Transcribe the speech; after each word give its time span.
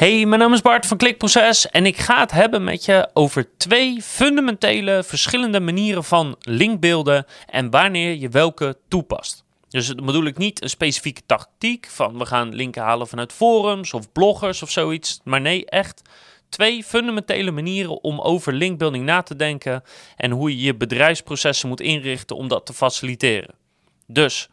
Hey, 0.00 0.26
mijn 0.26 0.40
naam 0.40 0.52
is 0.52 0.60
Bart 0.60 0.86
van 0.86 0.96
Klikproces 0.96 1.70
en 1.70 1.86
ik 1.86 1.96
ga 1.96 2.20
het 2.20 2.30
hebben 2.30 2.64
met 2.64 2.84
je 2.84 3.10
over 3.12 3.56
twee 3.56 4.02
fundamentele 4.02 5.02
verschillende 5.04 5.60
manieren 5.60 6.04
van 6.04 6.36
linkbeelden 6.40 7.26
en 7.46 7.70
wanneer 7.70 8.14
je 8.14 8.28
welke 8.28 8.76
toepast. 8.88 9.44
Dus 9.68 9.86
dat 9.86 10.04
bedoel 10.04 10.24
ik 10.24 10.38
niet 10.38 10.62
een 10.62 10.70
specifieke 10.70 11.20
tactiek 11.26 11.86
van 11.86 12.18
we 12.18 12.26
gaan 12.26 12.54
linken 12.54 12.82
halen 12.82 13.08
vanuit 13.08 13.32
forums 13.32 13.94
of 13.94 14.12
bloggers 14.12 14.62
of 14.62 14.70
zoiets, 14.70 15.20
maar 15.24 15.40
nee, 15.40 15.66
echt 15.66 16.02
twee 16.48 16.84
fundamentele 16.84 17.50
manieren 17.50 18.02
om 18.02 18.20
over 18.20 18.52
linkbuilding 18.52 19.04
na 19.04 19.22
te 19.22 19.36
denken 19.36 19.82
en 20.16 20.30
hoe 20.30 20.50
je 20.50 20.62
je 20.62 20.74
bedrijfsprocessen 20.74 21.68
moet 21.68 21.80
inrichten 21.80 22.36
om 22.36 22.48
dat 22.48 22.66
te 22.66 22.72
faciliteren. 22.72 23.54
Dus 24.06 24.48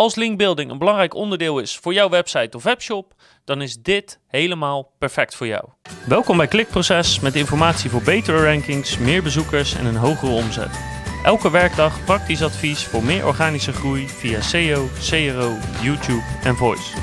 als 0.00 0.14
linkbuilding 0.14 0.70
een 0.70 0.78
belangrijk 0.78 1.14
onderdeel 1.14 1.58
is 1.58 1.76
voor 1.76 1.92
jouw 1.92 2.08
website 2.08 2.56
of 2.56 2.62
webshop, 2.62 3.14
dan 3.44 3.62
is 3.62 3.82
dit 3.82 4.20
helemaal 4.26 4.92
perfect 4.98 5.34
voor 5.34 5.46
jou. 5.46 5.64
Welkom 6.06 6.36
bij 6.36 6.46
Klikproces 6.46 7.20
met 7.20 7.34
informatie 7.34 7.90
voor 7.90 8.02
betere 8.02 8.44
rankings, 8.44 8.98
meer 8.98 9.22
bezoekers 9.22 9.74
en 9.74 9.86
een 9.86 9.96
hogere 9.96 10.32
omzet. 10.32 10.80
Elke 11.24 11.50
werkdag 11.50 12.04
praktisch 12.04 12.42
advies 12.42 12.84
voor 12.84 13.04
meer 13.04 13.26
organische 13.26 13.72
groei 13.72 14.08
via 14.08 14.40
SEO, 14.40 14.88
CRO, 15.08 15.56
YouTube 15.82 16.24
en 16.42 16.56
Voice. 16.56 16.96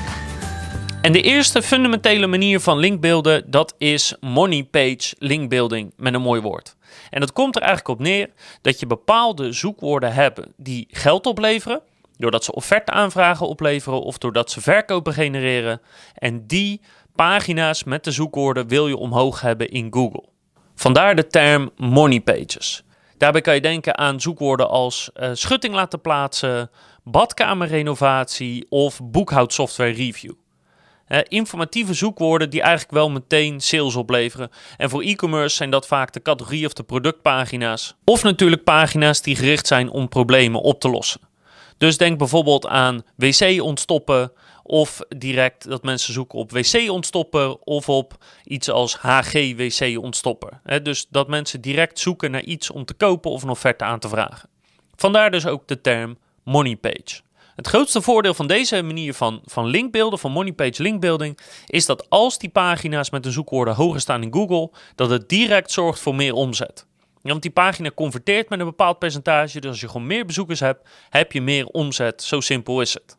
En 1.02 1.12
de 1.12 1.22
eerste 1.22 1.62
fundamentele 1.62 2.26
manier 2.26 2.60
van 2.60 2.78
linkbeelden, 2.78 3.50
dat 3.50 3.74
is 3.78 4.16
money 4.20 4.64
page 4.64 5.14
linkbuilding 5.18 5.92
met 5.96 6.14
een 6.14 6.22
mooi 6.22 6.40
woord. 6.40 6.76
En 7.10 7.20
dat 7.20 7.32
komt 7.32 7.56
er 7.56 7.62
eigenlijk 7.62 7.98
op 7.98 8.06
neer 8.06 8.30
dat 8.62 8.80
je 8.80 8.86
bepaalde 8.86 9.52
zoekwoorden 9.52 10.12
hebt 10.12 10.40
die 10.56 10.86
geld 10.90 11.26
opleveren 11.26 11.82
Doordat 12.18 12.44
ze 12.44 12.52
offerte 12.52 12.92
aanvragen 12.92 13.48
opleveren 13.48 14.02
of 14.02 14.18
doordat 14.18 14.50
ze 14.50 14.60
verkopen 14.60 15.12
genereren. 15.12 15.80
En 16.14 16.46
die 16.46 16.80
pagina's 17.14 17.84
met 17.84 18.04
de 18.04 18.10
zoekwoorden 18.10 18.68
wil 18.68 18.88
je 18.88 18.96
omhoog 18.96 19.40
hebben 19.40 19.68
in 19.68 19.92
Google. 19.92 20.24
Vandaar 20.74 21.16
de 21.16 21.26
term 21.26 21.70
money 21.76 22.20
pages. 22.20 22.84
Daarbij 23.18 23.40
kan 23.40 23.54
je 23.54 23.60
denken 23.60 23.98
aan 23.98 24.20
zoekwoorden 24.20 24.68
als 24.68 25.10
uh, 25.14 25.30
schutting 25.32 25.74
laten 25.74 26.00
plaatsen, 26.00 26.70
badkamerrenovatie 27.04 28.66
of 28.68 29.00
boekhoudsoftware 29.02 29.92
review. 29.92 30.32
Uh, 31.08 31.18
informatieve 31.28 31.94
zoekwoorden 31.94 32.50
die 32.50 32.60
eigenlijk 32.60 32.92
wel 32.92 33.10
meteen 33.10 33.60
sales 33.60 33.96
opleveren. 33.96 34.50
En 34.76 34.90
voor 34.90 35.02
e-commerce 35.02 35.56
zijn 35.56 35.70
dat 35.70 35.86
vaak 35.86 36.12
de 36.12 36.22
categorie 36.22 36.66
of 36.66 36.72
de 36.72 36.82
productpagina's. 36.82 37.96
Of 38.04 38.22
natuurlijk 38.22 38.64
pagina's 38.64 39.22
die 39.22 39.36
gericht 39.36 39.66
zijn 39.66 39.90
om 39.90 40.08
problemen 40.08 40.60
op 40.60 40.80
te 40.80 40.88
lossen. 40.88 41.20
Dus 41.78 41.96
denk 41.96 42.18
bijvoorbeeld 42.18 42.66
aan 42.66 43.02
wc 43.14 43.62
ontstoppen 43.62 44.32
of 44.62 45.00
direct 45.08 45.68
dat 45.68 45.82
mensen 45.82 46.12
zoeken 46.12 46.38
op 46.38 46.50
wc 46.50 46.90
ontstoppen 46.90 47.66
of 47.66 47.88
op 47.88 48.24
iets 48.44 48.70
als 48.70 48.96
HG 48.96 49.32
wc 49.32 49.98
ontstopper. 49.98 50.60
dus 50.82 51.06
dat 51.10 51.28
mensen 51.28 51.60
direct 51.60 51.98
zoeken 51.98 52.30
naar 52.30 52.42
iets 52.42 52.70
om 52.70 52.84
te 52.84 52.94
kopen 52.94 53.30
of 53.30 53.42
een 53.42 53.48
offerte 53.48 53.84
aan 53.84 53.98
te 53.98 54.08
vragen. 54.08 54.48
Vandaar 54.94 55.30
dus 55.30 55.46
ook 55.46 55.66
de 55.66 55.80
term 55.80 56.18
money 56.42 56.76
page. 56.76 57.20
Het 57.56 57.66
grootste 57.66 58.02
voordeel 58.02 58.34
van 58.34 58.46
deze 58.46 58.82
manier 58.82 59.14
van, 59.14 59.40
van 59.44 59.66
linkbeelden, 59.66 60.18
van 60.18 60.32
moneypage 60.32 60.82
linkbuilding, 60.82 61.38
is 61.66 61.86
dat 61.86 62.10
als 62.10 62.38
die 62.38 62.48
pagina's 62.48 63.10
met 63.10 63.22
de 63.22 63.30
zoekwoorden 63.30 63.74
hoger 63.74 64.00
staan 64.00 64.22
in 64.22 64.32
Google, 64.32 64.70
dat 64.94 65.10
het 65.10 65.28
direct 65.28 65.70
zorgt 65.70 66.00
voor 66.00 66.14
meer 66.14 66.34
omzet 66.34 66.86
want 67.28 67.42
die 67.42 67.50
pagina 67.50 67.90
converteert 67.94 68.48
met 68.48 68.58
een 68.58 68.66
bepaald 68.66 68.98
percentage. 68.98 69.60
Dus 69.60 69.70
als 69.70 69.80
je 69.80 69.88
gewoon 69.88 70.06
meer 70.06 70.26
bezoekers 70.26 70.60
hebt, 70.60 70.88
heb 71.10 71.32
je 71.32 71.40
meer 71.40 71.66
omzet. 71.66 72.22
Zo 72.22 72.40
simpel 72.40 72.80
is 72.80 72.94
het. 72.94 73.16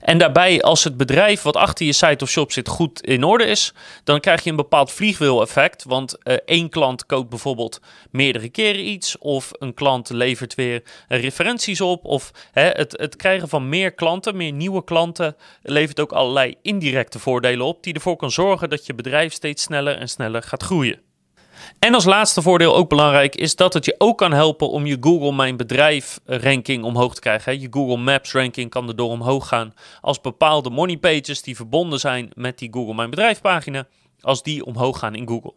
En 0.00 0.18
daarbij, 0.18 0.62
als 0.62 0.84
het 0.84 0.96
bedrijf 0.96 1.42
wat 1.42 1.56
achter 1.56 1.86
je 1.86 1.92
site 1.92 2.24
of 2.24 2.30
shop 2.30 2.52
zit 2.52 2.68
goed 2.68 3.00
in 3.00 3.24
orde 3.24 3.44
is, 3.44 3.72
dan 4.04 4.20
krijg 4.20 4.44
je 4.44 4.50
een 4.50 4.56
bepaald 4.56 4.92
vliegwiel-effect. 4.92 5.84
Want 5.84 6.16
uh, 6.24 6.34
één 6.44 6.68
klant 6.68 7.06
koopt 7.06 7.28
bijvoorbeeld 7.28 7.80
meerdere 8.10 8.48
keren 8.48 8.88
iets, 8.88 9.18
of 9.18 9.50
een 9.58 9.74
klant 9.74 10.10
levert 10.10 10.54
weer 10.54 10.82
referenties 11.08 11.80
op. 11.80 12.04
Of 12.04 12.30
hè, 12.52 12.68
het, 12.68 12.92
het 12.96 13.16
krijgen 13.16 13.48
van 13.48 13.68
meer 13.68 13.92
klanten, 13.92 14.36
meer 14.36 14.52
nieuwe 14.52 14.84
klanten, 14.84 15.36
levert 15.62 16.00
ook 16.00 16.12
allerlei 16.12 16.54
indirecte 16.62 17.18
voordelen 17.18 17.66
op, 17.66 17.82
die 17.82 17.94
ervoor 17.94 18.16
kan 18.16 18.30
zorgen 18.30 18.70
dat 18.70 18.86
je 18.86 18.94
bedrijf 18.94 19.32
steeds 19.32 19.62
sneller 19.62 19.96
en 19.96 20.08
sneller 20.08 20.42
gaat 20.42 20.62
groeien. 20.62 21.09
En 21.78 21.94
als 21.94 22.04
laatste 22.04 22.42
voordeel 22.42 22.76
ook 22.76 22.88
belangrijk 22.88 23.34
is 23.36 23.56
dat 23.56 23.74
het 23.74 23.84
je 23.84 23.94
ook 23.98 24.18
kan 24.18 24.32
helpen 24.32 24.70
om 24.70 24.86
je 24.86 24.96
Google 25.00 25.32
Mijn 25.32 25.56
Bedrijf 25.56 26.20
ranking 26.24 26.84
omhoog 26.84 27.14
te 27.14 27.20
krijgen. 27.20 27.60
Je 27.60 27.68
Google 27.70 27.96
Maps 27.96 28.32
ranking 28.32 28.70
kan 28.70 28.88
erdoor 28.88 29.10
omhoog 29.10 29.48
gaan 29.48 29.74
als 30.00 30.20
bepaalde 30.20 30.70
money 30.70 30.96
pages 30.96 31.42
die 31.42 31.56
verbonden 31.56 32.00
zijn 32.00 32.30
met 32.34 32.58
die 32.58 32.72
Google 32.72 32.94
Mijn 32.94 33.10
Bedrijf 33.10 33.40
pagina, 33.40 33.86
als 34.20 34.42
die 34.42 34.64
omhoog 34.64 34.98
gaan 34.98 35.14
in 35.14 35.28
Google. 35.28 35.54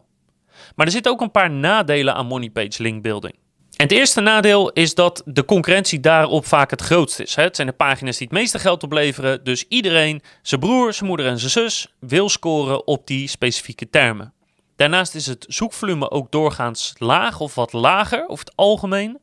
Maar 0.74 0.86
er 0.86 0.92
zitten 0.92 1.12
ook 1.12 1.20
een 1.20 1.30
paar 1.30 1.50
nadelen 1.50 2.14
aan 2.14 2.26
money 2.26 2.50
page 2.50 2.82
linkbuilding. 2.82 3.34
En 3.76 3.86
het 3.86 3.92
eerste 3.92 4.20
nadeel 4.20 4.70
is 4.72 4.94
dat 4.94 5.22
de 5.24 5.44
concurrentie 5.44 6.00
daarop 6.00 6.46
vaak 6.46 6.70
het 6.70 6.80
grootst 6.80 7.20
is. 7.20 7.34
Het 7.34 7.56
zijn 7.56 7.68
de 7.68 7.74
pagina's 7.74 8.16
die 8.16 8.26
het 8.26 8.36
meeste 8.36 8.58
geld 8.58 8.82
opleveren, 8.82 9.44
dus 9.44 9.64
iedereen, 9.68 10.22
zijn 10.42 10.60
broer, 10.60 10.92
zijn 10.92 11.08
moeder 11.08 11.26
en 11.26 11.38
zijn 11.38 11.50
zus, 11.50 11.94
wil 12.00 12.28
scoren 12.28 12.86
op 12.86 13.06
die 13.06 13.28
specifieke 13.28 13.90
termen. 13.90 14.33
Daarnaast 14.76 15.14
is 15.14 15.26
het 15.26 15.44
zoekvolume 15.48 16.10
ook 16.10 16.30
doorgaans 16.30 16.94
laag 16.98 17.40
of 17.40 17.54
wat 17.54 17.72
lager 17.72 18.28
over 18.28 18.44
het 18.44 18.56
algemeen. 18.56 19.20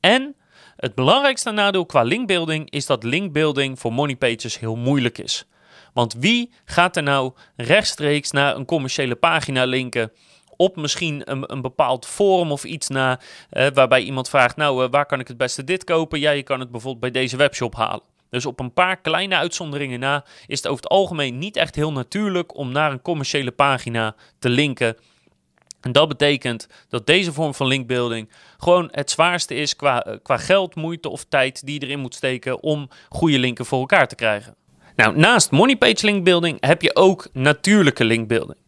En 0.00 0.36
het 0.76 0.94
belangrijkste 0.94 1.50
nadeel 1.50 1.86
qua 1.86 2.02
linkbuilding 2.02 2.70
is 2.70 2.86
dat 2.86 3.04
linkbuilding 3.04 3.78
voor 3.78 3.92
moneypages 3.92 4.58
heel 4.58 4.76
moeilijk 4.76 5.18
is. 5.18 5.46
Want 5.92 6.14
wie 6.18 6.52
gaat 6.64 6.96
er 6.96 7.02
nou 7.02 7.32
rechtstreeks 7.56 8.30
naar 8.30 8.56
een 8.56 8.64
commerciële 8.64 9.14
pagina 9.14 9.64
linken 9.64 10.12
op 10.56 10.76
misschien 10.76 11.30
een, 11.30 11.52
een 11.52 11.60
bepaald 11.60 12.06
forum 12.06 12.52
of 12.52 12.64
iets 12.64 12.88
na, 12.88 13.20
eh, 13.50 13.66
waarbij 13.74 14.02
iemand 14.02 14.28
vraagt, 14.28 14.56
nou, 14.56 14.84
eh, 14.84 14.90
waar 14.90 15.06
kan 15.06 15.20
ik 15.20 15.28
het 15.28 15.36
beste 15.36 15.64
dit 15.64 15.84
kopen? 15.84 16.20
Ja, 16.20 16.30
je 16.30 16.42
kan 16.42 16.60
het 16.60 16.70
bijvoorbeeld 16.70 17.12
bij 17.12 17.22
deze 17.22 17.36
webshop 17.36 17.74
halen. 17.74 18.11
Dus 18.32 18.46
op 18.46 18.60
een 18.60 18.72
paar 18.72 19.00
kleine 19.00 19.36
uitzonderingen 19.36 20.00
na 20.00 20.24
is 20.46 20.56
het 20.56 20.66
over 20.66 20.82
het 20.82 20.92
algemeen 20.92 21.38
niet 21.38 21.56
echt 21.56 21.74
heel 21.74 21.92
natuurlijk 21.92 22.56
om 22.56 22.72
naar 22.72 22.92
een 22.92 23.02
commerciële 23.02 23.50
pagina 23.50 24.14
te 24.38 24.48
linken. 24.48 24.96
En 25.80 25.92
dat 25.92 26.08
betekent 26.08 26.68
dat 26.88 27.06
deze 27.06 27.32
vorm 27.32 27.54
van 27.54 27.66
linkbuilding 27.66 28.30
gewoon 28.58 28.88
het 28.90 29.10
zwaarste 29.10 29.54
is 29.54 29.76
qua, 29.76 30.04
eh, 30.04 30.16
qua 30.22 30.36
geld, 30.36 30.74
moeite 30.74 31.08
of 31.08 31.24
tijd 31.24 31.66
die 31.66 31.80
je 31.80 31.86
erin 31.86 32.00
moet 32.00 32.14
steken 32.14 32.62
om 32.62 32.88
goede 33.08 33.38
linken 33.38 33.66
voor 33.66 33.80
elkaar 33.80 34.08
te 34.08 34.14
krijgen. 34.14 34.54
Nou, 34.96 35.16
naast 35.16 35.50
moneypage 35.50 36.06
linkbuilding 36.06 36.56
heb 36.60 36.82
je 36.82 36.96
ook 36.96 37.28
natuurlijke 37.32 38.04
linkbuilding. 38.04 38.58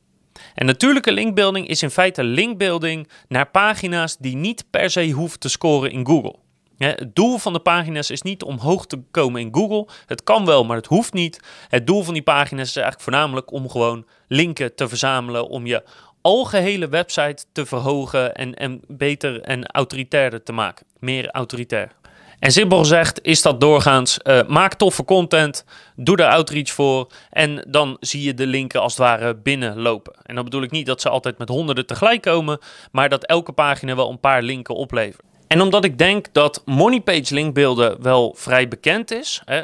En 0.54 0.66
natuurlijke 0.66 1.12
linkbuilding 1.12 1.68
is 1.68 1.82
in 1.82 1.90
feite 1.90 2.24
linkbuilding 2.24 3.08
naar 3.28 3.50
pagina's 3.50 4.16
die 4.16 4.36
niet 4.36 4.64
per 4.70 4.90
se 4.90 5.10
hoeven 5.10 5.38
te 5.38 5.48
scoren 5.48 5.90
in 5.90 6.06
Google. 6.06 6.42
Het 6.78 7.10
doel 7.14 7.38
van 7.38 7.52
de 7.52 7.60
pagina's 7.60 8.10
is 8.10 8.22
niet 8.22 8.42
om 8.42 8.58
hoog 8.58 8.86
te 8.86 9.02
komen 9.10 9.40
in 9.40 9.54
Google. 9.54 9.88
Het 10.06 10.22
kan 10.22 10.44
wel, 10.46 10.64
maar 10.64 10.76
het 10.76 10.86
hoeft 10.86 11.12
niet. 11.12 11.40
Het 11.68 11.86
doel 11.86 12.02
van 12.02 12.14
die 12.14 12.22
pagina's 12.22 12.68
is 12.68 12.76
eigenlijk 12.76 13.04
voornamelijk 13.04 13.52
om 13.52 13.70
gewoon 13.70 14.06
linken 14.28 14.74
te 14.74 14.88
verzamelen. 14.88 15.48
Om 15.48 15.66
je 15.66 15.82
algehele 16.20 16.88
website 16.88 17.44
te 17.52 17.66
verhogen 17.66 18.34
en, 18.34 18.54
en 18.54 18.80
beter 18.86 19.40
en 19.40 19.66
autoritairder 19.66 20.42
te 20.42 20.52
maken. 20.52 20.86
Meer 20.98 21.30
autoritair. 21.30 21.92
En 22.38 22.52
simpel 22.52 22.78
gezegd 22.78 23.22
is 23.22 23.42
dat 23.42 23.60
doorgaans: 23.60 24.18
uh, 24.22 24.42
maak 24.48 24.74
toffe 24.74 25.04
content, 25.04 25.64
doe 25.96 26.16
er 26.16 26.28
outreach 26.28 26.70
voor 26.70 27.10
en 27.30 27.64
dan 27.68 27.96
zie 28.00 28.22
je 28.22 28.34
de 28.34 28.46
linken 28.46 28.80
als 28.80 28.92
het 28.92 29.02
ware 29.02 29.36
binnenlopen. 29.36 30.14
En 30.22 30.34
dan 30.34 30.44
bedoel 30.44 30.62
ik 30.62 30.70
niet 30.70 30.86
dat 30.86 31.00
ze 31.00 31.08
altijd 31.08 31.38
met 31.38 31.48
honderden 31.48 31.86
tegelijk 31.86 32.22
komen, 32.22 32.58
maar 32.92 33.08
dat 33.08 33.24
elke 33.24 33.52
pagina 33.52 33.94
wel 33.94 34.10
een 34.10 34.20
paar 34.20 34.42
linken 34.42 34.74
oplevert. 34.74 35.33
En 35.54 35.60
omdat 35.60 35.84
ik 35.84 35.98
denk 35.98 36.26
dat 36.32 36.62
moneypage 36.64 37.34
linkbeelden 37.34 38.02
wel 38.02 38.34
vrij 38.36 38.68
bekend 38.68 39.10
is, 39.10 39.42
hè, 39.44 39.62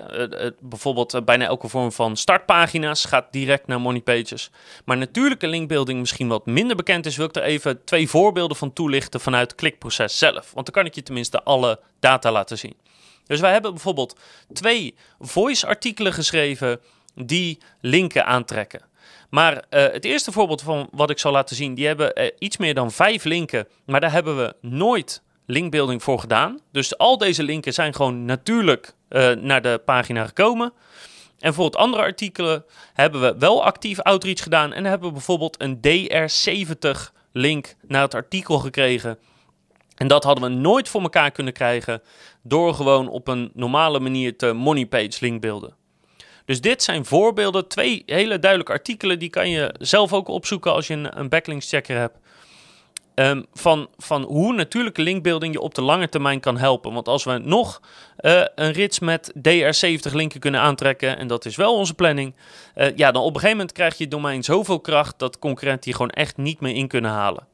bijvoorbeeld 0.60 1.14
eh, 1.14 1.22
bijna 1.22 1.44
elke 1.44 1.68
vorm 1.68 1.92
van 1.92 2.16
startpagina's 2.16 3.04
gaat 3.04 3.32
direct 3.32 3.66
naar 3.66 3.80
moneypages, 3.80 4.50
maar 4.84 4.96
natuurlijke 4.96 5.46
linkbuilding 5.46 6.00
misschien 6.00 6.28
wat 6.28 6.47
minder 6.47 6.76
bekend 6.76 7.06
is, 7.06 7.16
wil 7.16 7.26
ik 7.26 7.36
er 7.36 7.42
even 7.42 7.84
twee 7.84 8.09
voorbeelden 8.09 8.56
van 8.56 8.72
toelichten 8.72 9.20
vanuit 9.20 9.50
het 9.50 9.60
klikproces 9.60 10.18
zelf. 10.18 10.53
Want 10.53 10.66
dan 10.66 10.74
kan 10.74 10.86
ik 10.86 10.94
je 10.94 11.03
tenminste 11.03 11.42
alle 11.42 11.80
data 12.00 12.32
laten 12.32 12.59
zien. 12.59 12.76
Dus 13.26 13.41
wij 13.41 13.53
hebben 13.53 13.72
bijvoorbeeld 13.72 14.18
twee 14.53 14.94
voice-artikelen 15.20 16.12
geschreven 16.12 16.80
die 17.15 17.59
linken 17.80 18.26
aantrekken. 18.26 18.82
Maar 19.30 19.65
het 19.70 20.04
eerste 20.04 20.32
voorbeeld 20.32 20.62
van 20.62 20.88
wat 20.92 21.10
ik 21.10 21.18
zal 21.18 21.32
laten 21.32 21.56
zien, 21.56 21.74
die 21.74 21.86
hebben 21.86 22.32
iets 22.38 22.56
meer 22.56 22.74
dan 22.74 22.92
vijf 22.92 23.24
linken, 23.24 23.68
maar 23.84 24.00
daar 24.00 24.12
hebben 24.12 24.36
we 24.36 24.54
nooit 24.60 25.22
linkbuilding 25.47 26.03
voor 26.03 26.19
gedaan. 26.19 26.60
Dus 26.72 26.98
al 26.98 27.19
deze 27.19 27.42
linken 27.42 27.72
zijn 27.72 27.95
gewoon 27.95 28.25
natuurlijk 28.25 28.95
uh, 29.10 29.31
naar 29.31 29.63
de 29.63 29.83
pagina 29.84 30.27
gekomen. 30.27 30.72
En 31.39 31.54
voor 31.54 31.65
het 31.65 31.77
andere 31.77 32.03
artikelen 32.03 32.65
hebben 32.92 33.21
we 33.21 33.34
wel 33.39 33.65
actief 33.65 34.01
outreach 34.01 34.42
gedaan 34.42 34.72
en 34.72 34.84
hebben 34.84 35.09
we 35.09 35.15
bijvoorbeeld 35.15 35.63
een 35.63 35.77
DR70 35.77 37.13
link 37.33 37.75
naar 37.87 38.03
het 38.03 38.15
artikel 38.15 38.59
gekregen. 38.59 39.19
En 39.97 40.09
dat 40.09 40.25
hadden 40.25 40.45
we 40.45 40.57
nooit 40.57 40.89
voor 40.89 41.03
elkaar 41.03 41.31
kunnen 41.31 41.53
krijgen 41.53 42.03
door 42.42 42.75
gewoon 42.75 43.09
op 43.09 43.28
een 43.28 43.51
normale 43.54 44.01
manier 44.01 44.37
te 44.37 44.53
moneypage 44.53 45.16
linkbeelden. 45.21 45.75
Dus 46.45 46.60
dit 46.60 46.83
zijn 46.83 47.04
voorbeelden, 47.04 47.69
twee 47.69 48.03
hele 48.07 48.39
duidelijke 48.39 48.72
artikelen, 48.72 49.19
die 49.19 49.31
kan 49.31 49.51
je 49.51 49.75
zelf 49.78 50.13
ook 50.13 50.28
opzoeken 50.28 50.72
als 50.72 50.87
je 50.87 50.95
een, 50.95 51.19
een 51.19 51.28
backlinks 51.28 51.69
checker 51.69 51.97
hebt. 51.97 52.19
Ehm, 53.20 53.42
van, 53.52 53.88
van 53.96 54.22
hoe 54.22 54.54
natuurlijke 54.54 55.02
linkbuilding 55.02 55.52
je 55.52 55.60
op 55.60 55.74
de 55.74 55.82
lange 55.82 56.08
termijn 56.08 56.40
kan 56.40 56.58
helpen. 56.58 56.92
Want 56.92 57.08
als 57.08 57.24
we 57.24 57.38
nog 57.38 57.80
uh, 58.20 58.42
een 58.54 58.72
rits 58.72 58.98
met 58.98 59.32
DR70 59.38 60.12
linken 60.12 60.40
kunnen 60.40 60.60
aantrekken, 60.60 61.18
en 61.18 61.26
dat 61.26 61.44
is 61.44 61.56
wel 61.56 61.74
onze 61.74 61.94
planning, 61.94 62.34
uh, 62.76 62.96
ja, 62.96 63.10
dan 63.10 63.22
op 63.22 63.28
een 63.28 63.34
gegeven 63.34 63.56
moment 63.56 63.72
krijg 63.72 63.98
je 63.98 64.08
domein 64.08 64.42
zoveel 64.42 64.80
kracht 64.80 65.18
dat 65.18 65.38
concurrenten 65.38 65.84
die 65.84 65.94
gewoon 65.94 66.10
echt 66.10 66.36
niet 66.36 66.60
meer 66.60 66.74
in 66.74 66.88
kunnen 66.88 67.10
halen. 67.10 67.46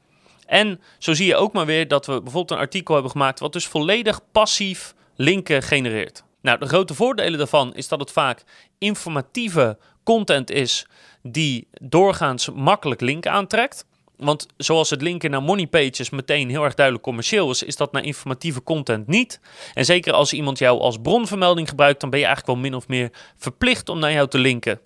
En 0.47 0.81
zo 0.99 1.15
zie 1.15 1.27
je 1.27 1.37
ook 1.37 1.53
maar 1.53 1.67
weer 1.67 1.89
dat 1.89 2.07
we 2.07 2.13
bijvoorbeeld 2.13 2.51
een 2.51 2.65
artikel 2.65 2.95
hebben 2.95 3.13
gemaakt 3.13 3.41
wat 3.41 3.53
dus 3.53 3.67
volledig 3.67 4.21
passief 4.33 4.95
linken 5.17 5.63
genereert. 5.63 6.25
Nou, 6.41 6.59
de 6.59 6.67
grote 6.67 6.95
voordelen 6.95 7.39
daarvan 7.39 7.75
is 7.75 7.89
dat 7.89 8.01
het 8.01 8.11
vaak 8.13 8.45
informatieve 8.79 9.79
content 10.05 10.51
is 10.51 10.87
die 11.23 11.69
doorgaans 11.71 12.51
makkelijk 12.51 13.01
linken 13.01 13.33
aantrekt. 13.33 13.87
Want 14.17 14.47
zoals 14.57 14.91
het 14.91 15.03
linken 15.03 15.31
naar 15.31 15.43
moneypages 15.43 16.11
meteen 16.11 16.51
heel 16.51 16.65
erg 16.65 16.75
duidelijk 16.75 17.05
commercieel 17.05 17.51
is, 17.51 17.63
is 17.63 17.77
dat 17.77 17.93
naar 17.93 18.05
informatieve 18.05 18.63
content 18.63 19.07
niet. 19.07 19.41
En 19.75 19.85
zeker 19.85 20.13
als 20.13 20.33
iemand 20.33 20.59
jou 20.59 20.81
als 20.81 20.99
bronvermelding 21.03 21.69
gebruikt, 21.69 22.01
dan 22.01 22.11
ben 22.11 22.19
je 22.19 22.25
eigenlijk 22.27 22.55
wel 22.59 22.71
min 22.71 22.79
of 22.79 22.89
meer 22.89 23.11
verplicht 23.37 23.89
om 23.89 23.99
naar 23.99 24.13
jou 24.13 24.29
te 24.29 24.39
linken. 24.39 24.81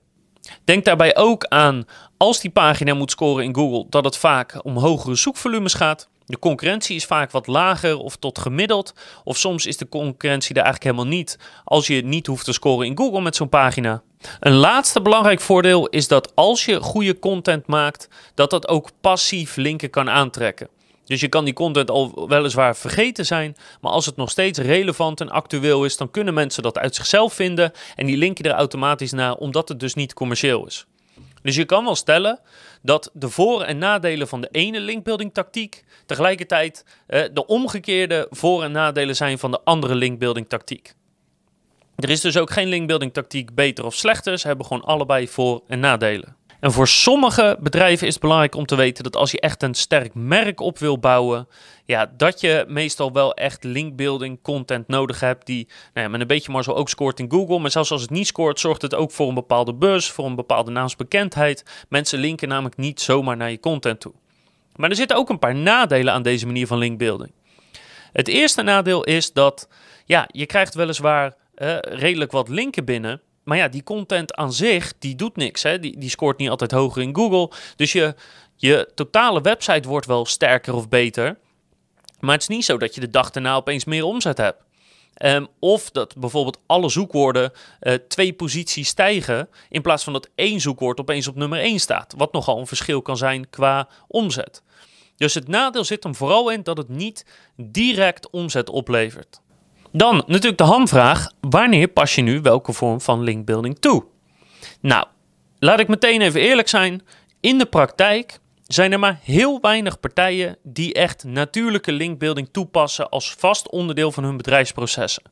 Denk 0.65 0.85
daarbij 0.85 1.17
ook 1.17 1.45
aan, 1.45 1.85
als 2.17 2.41
die 2.41 2.51
pagina 2.51 2.95
moet 2.95 3.11
scoren 3.11 3.45
in 3.45 3.55
Google, 3.55 3.87
dat 3.89 4.05
het 4.05 4.17
vaak 4.17 4.65
om 4.65 4.77
hogere 4.77 5.15
zoekvolumes 5.15 5.75
gaat. 5.75 6.09
De 6.31 6.39
concurrentie 6.39 6.97
is 6.97 7.05
vaak 7.05 7.31
wat 7.31 7.47
lager 7.47 7.99
of 7.99 8.17
tot 8.17 8.39
gemiddeld. 8.39 8.95
Of 9.25 9.37
soms 9.37 9.67
is 9.67 9.77
de 9.77 9.89
concurrentie 9.89 10.55
er 10.55 10.63
eigenlijk 10.63 10.85
helemaal 10.85 11.17
niet, 11.17 11.39
als 11.65 11.87
je 11.87 12.05
niet 12.05 12.27
hoeft 12.27 12.45
te 12.45 12.53
scoren 12.53 12.87
in 12.87 12.97
Google 12.97 13.21
met 13.21 13.37
zo'n 13.37 13.49
pagina. 13.49 14.03
Een 14.41 14.55
laatste 14.55 15.03
belangrijk 15.03 15.41
voordeel 15.41 15.89
is 15.89 16.09
dat 16.09 16.33
als 16.35 16.65
je 16.65 16.81
goede 16.81 17.19
content 17.19 17.67
maakt, 17.67 18.09
dat 18.35 18.51
dat 18.51 18.69
ook 18.69 18.91
passief 19.01 19.57
linken 19.57 19.91
kan 19.91 20.11
aantrekken. 20.11 20.69
Dus 21.05 21.21
je 21.21 21.29
kan 21.29 21.45
die 21.45 21.55
content 21.55 21.91
al 21.91 22.29
weliswaar 22.29 22.77
vergeten 22.77 23.27
zijn, 23.27 23.57
maar 23.81 23.93
als 23.93 24.07
het 24.07 24.17
nog 24.17 24.31
steeds 24.31 24.59
relevant 24.59 25.21
en 25.21 25.31
actueel 25.31 25.85
is, 25.85 25.97
dan 25.97 26.11
kunnen 26.11 26.35
mensen 26.35 26.63
dat 26.63 26.79
uit 26.79 26.95
zichzelf 26.95 27.33
vinden 27.33 27.73
en 27.97 28.07
die 28.07 28.17
linken 28.17 28.45
er 28.45 28.53
automatisch 28.53 29.13
naar, 29.13 29.35
omdat 29.35 29.69
het 29.69 29.81
dus 29.81 29.95
niet 29.95 30.15
commercieel 30.15 30.67
is. 30.67 30.87
Dus 31.43 31.57
je 31.57 31.65
kan 31.65 31.85
wel 31.85 31.95
stellen 31.95 32.41
dat 32.83 33.11
de 33.13 33.29
voor- 33.29 33.63
en 33.63 33.79
nadelen 33.79 34.29
van 34.29 34.41
de 34.41 34.49
ene 34.51 34.81
linkbuilding 34.81 35.35
tactiek 35.35 35.85
tegelijkertijd 36.07 36.85
eh, 37.07 37.23
de 37.33 37.47
omgekeerde 37.47 38.27
voor- 38.31 38.63
en 38.63 38.73
nadelen 38.73 39.17
zijn 39.17 39.39
van 39.39 39.51
de 39.51 39.61
andere 39.65 39.95
linkbuilding 39.95 40.49
tactiek. 40.49 40.95
Er 41.97 42.11
is 42.11 42.21
dus 42.21 42.37
ook 42.37 42.51
geen 42.51 42.69
linkbuilding 42.69 43.13
tactiek 43.13 43.55
beter 43.55 43.85
of 43.85 43.95
slechter. 43.95 44.39
Ze 44.39 44.47
hebben 44.47 44.67
gewoon 44.67 44.85
allebei 44.85 45.29
voor- 45.29 45.63
en 45.67 45.81
nadelen. 45.81 46.37
En 46.61 46.73
voor 46.73 46.89
sommige 46.89 47.57
bedrijven 47.61 48.07
is 48.07 48.13
het 48.13 48.23
belangrijk 48.23 48.55
om 48.55 48.67
te 48.67 48.75
weten 48.75 49.05
dat 49.05 49.17
als 49.17 49.31
je 49.31 49.41
echt 49.41 49.63
een 49.63 49.75
sterk 49.75 50.15
merk 50.15 50.61
op 50.61 50.79
wil 50.79 50.99
bouwen, 50.99 51.49
ja, 51.85 52.13
dat 52.17 52.41
je 52.41 52.65
meestal 52.69 53.13
wel 53.13 53.35
echt 53.35 53.65
linkbuilding 53.65 54.43
content 54.43 54.89
nodig 54.89 55.21
hebt 55.21 55.47
die 55.47 55.69
nou 55.95 56.07
ja, 56.07 56.13
met 56.13 56.21
een 56.21 56.27
beetje 56.27 56.53
maar 56.53 56.65
zo 56.65 56.73
ook 56.73 56.89
scoort 56.89 57.21
in 57.21 57.31
Google. 57.31 57.59
Maar 57.59 57.71
zelfs 57.71 57.91
als 57.91 58.03
het 58.03 58.11
niet 58.11 58.27
scoort, 58.27 58.61
zorgt 58.61 58.83
het 58.83 58.95
ook 58.95 59.11
voor 59.11 59.29
een 59.29 59.35
bepaalde 59.35 59.75
buzz, 59.75 60.11
voor 60.11 60.27
een 60.27 60.35
bepaalde 60.35 60.71
naamsbekendheid. 60.71 61.85
Mensen 61.89 62.19
linken 62.19 62.49
namelijk 62.49 62.77
niet 62.77 63.01
zomaar 63.01 63.37
naar 63.37 63.51
je 63.51 63.61
content 63.61 64.01
toe. 64.01 64.13
Maar 64.77 64.91
er 64.91 64.97
zitten 64.97 65.17
ook 65.17 65.29
een 65.29 65.39
paar 65.39 65.55
nadelen 65.55 66.13
aan 66.13 66.23
deze 66.23 66.47
manier 66.47 66.67
van 66.67 66.79
linkbuilding. 66.79 67.33
Het 68.13 68.29
eerste 68.29 68.63
nadeel 68.63 69.05
is 69.05 69.33
dat 69.33 69.69
ja, 70.05 70.29
je 70.33 70.47
krijgt 70.47 70.75
weliswaar 70.75 71.35
uh, 71.57 71.77
redelijk 71.81 72.33
wat 72.33 72.49
linken 72.49 72.85
binnen. 72.85 73.21
Maar 73.51 73.59
ja, 73.59 73.69
die 73.69 73.83
content 73.83 74.35
aan 74.35 74.53
zich, 74.53 74.93
die 74.99 75.15
doet 75.15 75.37
niks. 75.37 75.63
Hè? 75.63 75.79
Die, 75.79 75.99
die 75.99 76.11
scoort 76.11 76.39
niet 76.39 76.49
altijd 76.49 76.71
hoger 76.71 77.03
in 77.03 77.15
Google. 77.15 77.57
Dus 77.77 77.93
je, 77.93 78.15
je 78.57 78.91
totale 78.95 79.41
website 79.41 79.89
wordt 79.89 80.07
wel 80.07 80.27
sterker 80.27 80.75
of 80.75 80.89
beter. 80.89 81.39
Maar 82.21 82.33
het 82.33 82.43
is 82.43 82.49
niet 82.49 82.65
zo 82.65 82.79
dat 82.79 82.95
je 82.95 83.01
de 83.01 83.11
dag 83.11 83.31
daarna 83.31 83.55
opeens 83.55 83.85
meer 83.85 84.05
omzet 84.05 84.39
hebt. 84.39 84.63
Um, 85.23 85.49
of 85.59 85.91
dat 85.91 86.17
bijvoorbeeld 86.17 86.59
alle 86.67 86.89
zoekwoorden 86.89 87.53
uh, 87.81 87.95
twee 87.95 88.33
posities 88.33 88.89
stijgen. 88.89 89.49
In 89.69 89.83
plaats 89.83 90.05
van 90.05 90.13
dat 90.13 90.29
één 90.35 90.61
zoekwoord 90.61 91.01
opeens 91.01 91.29
op 91.29 91.35
nummer 91.35 91.59
1 91.59 91.79
staat. 91.79 92.15
Wat 92.17 92.33
nogal 92.33 92.59
een 92.59 92.67
verschil 92.67 93.03
kan 93.03 93.17
zijn 93.17 93.51
qua 93.51 93.89
omzet. 94.09 94.63
Dus 95.17 95.35
het 95.35 95.49
nadeel 95.49 95.85
zit 95.85 96.03
hem 96.03 96.15
vooral 96.15 96.51
in 96.51 96.63
dat 96.63 96.77
het 96.77 96.89
niet 96.89 97.25
direct 97.57 98.31
omzet 98.31 98.69
oplevert. 98.69 99.41
Dan 99.93 100.23
natuurlijk 100.27 100.59
de 100.59 100.65
hamvraag: 100.65 101.31
wanneer 101.41 101.89
pas 101.89 102.15
je 102.15 102.23
nu 102.23 102.41
welke 102.41 102.73
vorm 102.73 103.01
van 103.01 103.23
linkbuilding 103.23 103.79
toe? 103.79 104.05
Nou, 104.81 105.07
laat 105.59 105.81
ik 105.81 105.89
meteen 105.89 106.21
even 106.21 106.41
eerlijk 106.41 106.69
zijn. 106.69 107.03
In 107.41 107.59
de 107.59 107.67
praktijk 107.67 108.39
zijn 108.65 108.93
er 108.93 108.99
maar 108.99 109.19
heel 109.23 109.61
weinig 109.61 110.01
partijen 110.01 110.57
die 110.63 110.95
echt 110.95 111.25
natuurlijke 111.25 111.93
linkbuilding 111.93 112.49
toepassen 112.53 113.09
als 113.09 113.35
vast 113.35 113.71
onderdeel 113.71 114.13
van 114.13 114.25
hun 114.25 114.37
bedrijfsprocessen. 114.37 115.23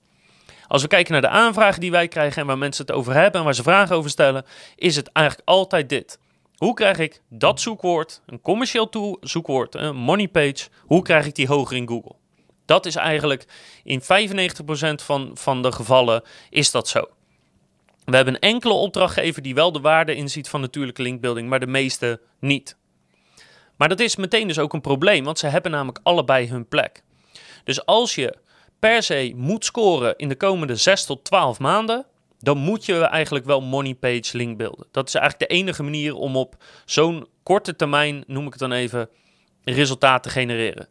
Als 0.67 0.83
we 0.83 0.89
kijken 0.89 1.13
naar 1.13 1.21
de 1.21 1.29
aanvragen 1.29 1.81
die 1.81 1.91
wij 1.91 2.09
krijgen 2.09 2.41
en 2.41 2.47
waar 2.47 2.59
mensen 2.59 2.87
het 2.87 2.95
over 2.95 3.15
hebben 3.15 3.39
en 3.39 3.45
waar 3.45 3.55
ze 3.55 3.63
vragen 3.63 3.97
over 3.97 4.11
stellen, 4.11 4.45
is 4.77 4.97
het 4.97 5.13
eigenlijk 5.13 5.49
altijd 5.49 5.89
dit. 5.89 6.19
Hoe 6.57 6.75
krijg 6.75 6.99
ik 6.99 7.23
dat 7.29 7.61
zoekwoord, 7.61 8.23
een 8.27 8.41
commercieel 8.41 9.19
zoekwoord, 9.21 9.75
een 9.75 9.97
money 9.97 10.29
page, 10.29 10.69
hoe 10.81 11.03
krijg 11.03 11.27
ik 11.27 11.35
die 11.35 11.47
hoger 11.47 11.77
in 11.77 11.89
Google? 11.89 12.18
Dat 12.69 12.87
is 12.87 12.97
eigenlijk 12.97 13.45
in 13.85 14.03
95% 14.03 14.05
van, 14.95 15.31
van 15.35 15.63
de 15.63 15.73
gevallen 15.73 16.23
is 16.51 16.71
dat 16.71 16.89
zo. 16.89 17.09
We 18.05 18.17
hebben 18.17 18.39
enkele 18.39 18.73
opdrachtgever 18.73 19.43
die 19.43 19.55
wel 19.55 19.73
de 19.73 19.81
waarde 19.81 20.15
inziet 20.15 20.49
van 20.49 20.61
natuurlijke 20.61 21.03
linkbuilding, 21.03 21.49
maar 21.49 21.61
de 21.61 21.67
meeste 21.67 22.21
niet. 22.41 22.77
Maar 23.77 23.89
dat 23.89 24.01
is 24.01 24.17
meteen 24.17 24.49
dus 24.49 24.59
ook 24.59 24.73
een 24.73 24.81
probleem, 24.81 25.25
want 25.25 25.39
ze 25.39 25.47
hebben 25.47 25.71
namelijk 25.71 26.01
allebei 26.03 26.49
hun 26.49 26.69
plek. 26.69 27.03
Dus 27.65 27.85
als 27.87 28.15
je 28.15 28.37
per 28.79 29.03
se 29.03 29.33
moet 29.37 29.65
scoren 29.65 30.17
in 30.17 30.29
de 30.29 30.37
komende 30.37 30.77
6 30.77 31.05
tot 31.05 31.25
12 31.25 31.59
maanden, 31.59 32.07
dan 32.39 32.59
moet 32.59 32.85
je 32.85 33.01
eigenlijk 33.01 33.45
wel 33.45 33.61
money 33.61 33.95
page 33.95 34.37
link 34.37 34.57
beelden. 34.57 34.87
Dat 34.91 35.09
is 35.09 35.15
eigenlijk 35.15 35.51
de 35.51 35.57
enige 35.57 35.83
manier 35.83 36.15
om 36.15 36.37
op 36.37 36.57
zo'n 36.85 37.27
korte 37.43 37.77
termijn, 37.77 38.25
noem 38.27 38.47
ik 38.47 38.51
het 38.51 38.61
dan 38.61 38.73
even, 38.73 39.09
resultaat 39.65 40.23
te 40.23 40.31
genereren. 40.31 40.89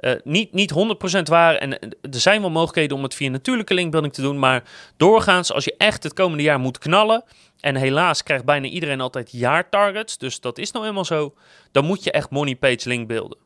Uh, 0.00 0.12
niet, 0.24 0.52
niet 0.52 0.72
100% 1.18 1.22
waar. 1.22 1.54
En 1.54 1.78
er 1.80 2.20
zijn 2.20 2.40
wel 2.40 2.50
mogelijkheden 2.50 2.96
om 2.96 3.02
het 3.02 3.14
via 3.14 3.30
natuurlijke 3.30 3.74
linkbuilding 3.74 4.14
te 4.14 4.22
doen. 4.22 4.38
Maar 4.38 4.62
doorgaans, 4.96 5.52
als 5.52 5.64
je 5.64 5.74
echt 5.78 6.02
het 6.02 6.12
komende 6.12 6.42
jaar 6.42 6.58
moet 6.58 6.78
knallen. 6.78 7.24
En 7.60 7.76
helaas 7.76 8.22
krijgt 8.22 8.44
bijna 8.44 8.66
iedereen 8.66 9.00
altijd 9.00 9.32
jaartargets. 9.32 10.18
Dus 10.18 10.40
dat 10.40 10.58
is 10.58 10.70
nou 10.70 10.86
eenmaal 10.86 11.04
zo. 11.04 11.34
Dan 11.72 11.84
moet 11.84 12.04
je 12.04 12.10
echt 12.10 12.30
money 12.30 12.56
page 12.56 12.88
link 12.88 13.08
beelden. 13.08 13.38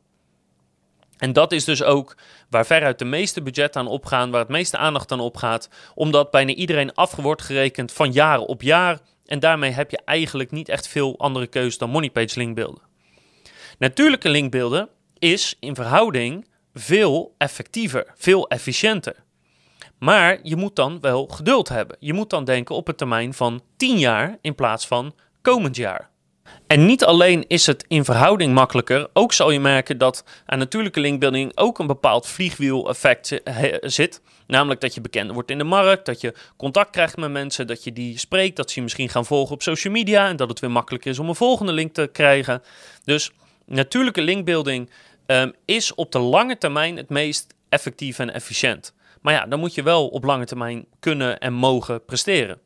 En 1.19 1.33
dat 1.33 1.53
is 1.53 1.65
dus 1.65 1.83
ook 1.83 2.17
waar 2.51 2.67
veruit 2.67 2.99
de 2.99 3.05
meeste 3.05 3.43
budget 3.43 3.77
aan 3.77 3.87
opgaan, 3.87 4.31
waar 4.31 4.41
het 4.41 4.49
meeste 4.49 4.77
aandacht 4.77 5.13
aan 5.13 5.21
opgaat, 5.21 5.69
omdat 5.95 6.31
bijna 6.31 6.53
iedereen 6.53 6.95
af 6.95 7.15
wordt 7.15 7.43
gerekend 7.43 7.93
van 7.93 8.13
jaar 8.13 8.39
op 8.39 8.63
jaar. 8.63 8.99
En 9.27 9.39
daarmee 9.39 9.71
heb 9.71 9.91
je 9.91 10.01
eigenlijk 10.05 10.51
niet 10.51 10.69
echt 10.69 10.89
veel 10.89 11.19
andere 11.19 11.47
keuze 11.47 11.79
dan 11.79 11.91
moneypage 11.91 12.39
linkbeelden. 12.39 12.83
Natuurlijke 13.79 14.29
linkbeelden 14.29 14.89
is 15.19 15.57
in 15.61 15.75
verhouding 15.75 16.47
veel 16.75 17.35
effectiever, 17.39 18.13
veel 18.15 18.49
efficiënter. 18.49 19.15
Maar 19.99 20.39
je 20.43 20.57
moet 20.57 20.77
dan 20.77 21.01
wel 21.01 21.27
geduld 21.27 21.69
hebben. 21.69 21.97
Je 22.01 22.13
moet 22.13 22.31
dan 22.31 22.45
denken 22.45 22.75
op 22.75 22.89
een 22.89 22.97
termijn 22.97 23.35
van 23.35 23.63
10 23.77 23.99
jaar 23.99 24.39
in 24.41 24.55
plaats 24.55 24.87
van 24.87 25.15
komend 25.43 25.77
jaar. 25.77 26.13
En 26.67 26.87
niet 26.87 27.05
alleen 27.05 27.45
is 27.47 27.67
het 27.67 27.85
in 27.89 28.05
verhouding 28.05 28.55
makkelijker, 28.55 29.09
ook 29.13 29.33
zal 29.33 29.51
je 29.51 29.61
merken 29.61 29.99
dat 29.99 30.25
aan 30.47 30.59
natuurlijke 30.59 31.01
linkbuilding 31.01 31.53
ook 31.55 31.79
een 31.79 31.87
bepaald 31.87 32.27
vliegwiel-effect 32.27 33.41
zit. 33.81 34.21
Namelijk 34.47 34.81
dat 34.81 34.95
je 34.95 35.01
bekend 35.01 35.31
wordt 35.31 35.51
in 35.51 35.59
de 35.59 35.65
markt, 35.65 36.07
dat 36.07 36.21
je 36.21 36.35
contact 36.57 36.91
krijgt 36.91 37.17
met 37.17 37.31
mensen, 37.31 37.67
dat 37.67 37.85
je 37.85 37.93
die 37.93 38.19
spreekt, 38.19 38.57
dat 38.57 38.71
ze 38.71 38.77
je 38.77 38.83
misschien 38.83 39.09
gaan 39.09 39.27
volgen 39.27 39.55
op 39.55 39.63
social 39.63 39.93
media 39.93 40.29
en 40.29 40.37
dat 40.37 40.49
het 40.49 40.61
weer 40.61 40.71
makkelijker 40.71 41.11
is 41.11 41.19
om 41.19 41.29
een 41.29 41.35
volgende 41.35 41.73
link 41.73 41.95
te 41.95 42.09
krijgen. 42.13 42.63
Dus 43.05 43.31
natuurlijke 43.67 44.23
linkbuilding 44.23 44.91
um, 45.27 45.53
is 45.65 45.95
op 45.95 46.13
de 46.13 46.19
lange 46.19 46.59
termijn 46.59 46.97
het 46.97 47.09
meest 47.09 47.55
effectief 47.69 48.19
en 48.19 48.33
efficiënt. 48.33 48.95
Maar 49.21 49.35
ja, 49.35 49.47
dan 49.47 49.59
moet 49.59 49.75
je 49.75 49.83
wel 49.83 50.09
op 50.09 50.25
lange 50.25 50.45
termijn 50.45 50.87
kunnen 51.01 51.39
en 51.39 51.53
mogen 51.53 52.05
presteren. 52.05 52.61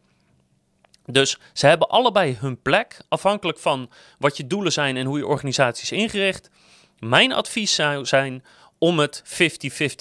Dus 1.04 1.38
ze 1.52 1.66
hebben 1.66 1.88
allebei 1.88 2.36
hun 2.40 2.62
plek, 2.62 3.00
afhankelijk 3.08 3.58
van 3.58 3.90
wat 4.18 4.36
je 4.36 4.46
doelen 4.46 4.72
zijn 4.72 4.96
en 4.96 5.06
hoe 5.06 5.18
je 5.18 5.26
organisatie 5.26 5.82
is 5.82 5.92
ingericht. 5.92 6.50
Mijn 6.98 7.32
advies 7.32 7.74
zou 7.74 8.06
zijn 8.06 8.44
om 8.78 8.98
het 8.98 9.22
50-50 9.24 9.26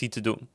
te 0.10 0.22
doen. 0.22 0.50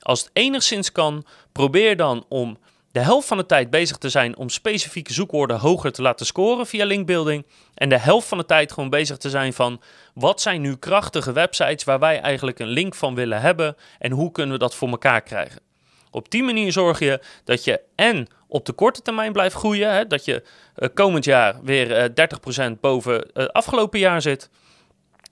Als 0.00 0.20
het 0.20 0.30
enigszins 0.32 0.92
kan, 0.92 1.26
probeer 1.52 1.96
dan 1.96 2.24
om 2.28 2.58
de 2.98 3.04
helft 3.04 3.28
van 3.28 3.36
de 3.36 3.46
tijd 3.46 3.70
bezig 3.70 3.96
te 3.96 4.08
zijn 4.08 4.36
om 4.36 4.48
specifieke 4.48 5.12
zoekwoorden 5.12 5.58
hoger 5.58 5.92
te 5.92 6.02
laten 6.02 6.26
scoren 6.26 6.66
via 6.66 6.84
linkbuilding. 6.84 7.46
En 7.74 7.88
de 7.88 7.98
helft 7.98 8.28
van 8.28 8.38
de 8.38 8.44
tijd 8.44 8.72
gewoon 8.72 8.90
bezig 8.90 9.16
te 9.16 9.30
zijn 9.30 9.52
van 9.52 9.80
wat 10.14 10.40
zijn 10.40 10.60
nu 10.60 10.76
krachtige 10.76 11.32
websites 11.32 11.84
waar 11.84 11.98
wij 11.98 12.20
eigenlijk 12.20 12.58
een 12.58 12.68
link 12.68 12.94
van 12.94 13.14
willen 13.14 13.40
hebben 13.40 13.76
en 13.98 14.10
hoe 14.10 14.32
kunnen 14.32 14.52
we 14.52 14.58
dat 14.58 14.74
voor 14.74 14.88
elkaar 14.88 15.22
krijgen. 15.22 15.60
Op 16.10 16.30
die 16.30 16.42
manier 16.42 16.72
zorg 16.72 16.98
je 16.98 17.20
dat 17.44 17.64
je 17.64 17.80
en 17.94 18.26
op 18.48 18.66
de 18.66 18.72
korte 18.72 19.02
termijn 19.02 19.32
blijft 19.32 19.54
groeien. 19.54 19.92
Hè, 19.92 20.06
dat 20.06 20.24
je 20.24 20.42
uh, 20.76 20.88
komend 20.94 21.24
jaar 21.24 21.62
weer 21.62 22.16
uh, 22.16 22.70
30% 22.70 22.80
boven 22.80 23.28
het 23.32 23.52
afgelopen 23.52 23.98
jaar 23.98 24.22
zit. 24.22 24.50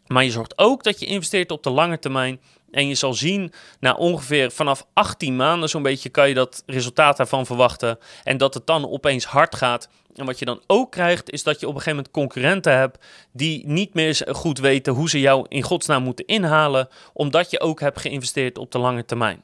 Maar 0.06 0.24
je 0.24 0.30
zorgt 0.30 0.58
ook 0.58 0.82
dat 0.82 1.00
je 1.00 1.06
investeert 1.06 1.50
op 1.50 1.62
de 1.62 1.70
lange 1.70 1.98
termijn. 1.98 2.40
En 2.76 2.88
je 2.88 2.94
zal 2.94 3.14
zien, 3.14 3.52
na 3.80 3.92
ongeveer 3.92 4.50
vanaf 4.50 4.86
18 4.92 5.36
maanden 5.36 5.68
zo'n 5.68 5.82
beetje 5.82 6.08
kan 6.08 6.28
je 6.28 6.34
dat 6.34 6.62
resultaat 6.66 7.16
daarvan 7.16 7.46
verwachten. 7.46 7.98
En 8.24 8.36
dat 8.36 8.54
het 8.54 8.66
dan 8.66 8.90
opeens 8.90 9.24
hard 9.24 9.54
gaat. 9.54 9.88
En 10.14 10.26
wat 10.26 10.38
je 10.38 10.44
dan 10.44 10.60
ook 10.66 10.92
krijgt, 10.92 11.30
is 11.30 11.42
dat 11.42 11.60
je 11.60 11.66
op 11.68 11.74
een 11.74 11.80
gegeven 11.80 11.96
moment 11.96 12.14
concurrenten 12.14 12.76
hebt 12.78 13.04
die 13.32 13.66
niet 13.66 13.94
meer 13.94 14.26
goed 14.28 14.58
weten 14.58 14.92
hoe 14.92 15.08
ze 15.08 15.20
jou 15.20 15.46
in 15.48 15.62
godsnaam 15.62 16.02
moeten 16.02 16.26
inhalen, 16.26 16.88
omdat 17.12 17.50
je 17.50 17.60
ook 17.60 17.80
hebt 17.80 18.00
geïnvesteerd 18.00 18.58
op 18.58 18.72
de 18.72 18.78
lange 18.78 19.04
termijn. 19.04 19.42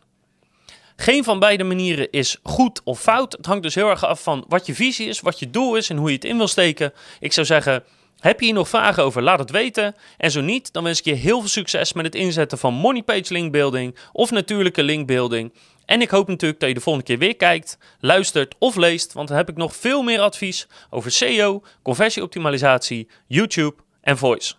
Geen 0.96 1.24
van 1.24 1.38
beide 1.38 1.64
manieren 1.64 2.10
is 2.10 2.36
goed 2.42 2.80
of 2.84 3.00
fout. 3.00 3.32
Het 3.32 3.46
hangt 3.46 3.62
dus 3.62 3.74
heel 3.74 3.90
erg 3.90 4.04
af 4.04 4.22
van 4.22 4.44
wat 4.48 4.66
je 4.66 4.74
visie 4.74 5.08
is, 5.08 5.20
wat 5.20 5.38
je 5.38 5.50
doel 5.50 5.76
is 5.76 5.90
en 5.90 5.96
hoe 5.96 6.08
je 6.08 6.14
het 6.14 6.24
in 6.24 6.36
wil 6.36 6.48
steken. 6.48 6.92
Ik 7.20 7.32
zou 7.32 7.46
zeggen, 7.46 7.84
heb 8.22 8.38
je 8.40 8.44
hier 8.44 8.54
nog 8.54 8.68
vragen 8.68 9.02
over? 9.02 9.22
Laat 9.22 9.38
het 9.38 9.50
weten. 9.50 9.94
En 10.16 10.30
zo 10.30 10.40
niet, 10.40 10.72
dan 10.72 10.84
wens 10.84 10.98
ik 10.98 11.04
je 11.04 11.14
heel 11.14 11.40
veel 11.40 11.48
succes 11.48 11.92
met 11.92 12.04
het 12.04 12.14
inzetten 12.14 12.58
van 12.58 12.74
Moneypage 12.74 13.32
linkbuilding 13.32 13.96
of 14.12 14.30
natuurlijke 14.30 14.82
linkbuilding. 14.82 15.52
En 15.84 16.00
ik 16.00 16.10
hoop 16.10 16.28
natuurlijk 16.28 16.60
dat 16.60 16.68
je 16.68 16.74
de 16.74 16.80
volgende 16.80 17.08
keer 17.08 17.18
weer 17.18 17.36
kijkt, 17.36 17.78
luistert 18.00 18.54
of 18.58 18.76
leest, 18.76 19.12
want 19.12 19.28
dan 19.28 19.36
heb 19.36 19.48
ik 19.48 19.56
nog 19.56 19.76
veel 19.76 20.02
meer 20.02 20.20
advies 20.20 20.66
over 20.90 21.10
SEO, 21.10 21.62
conversieoptimalisatie, 21.82 23.08
YouTube 23.26 23.74
en 24.00 24.18
voice. 24.18 24.54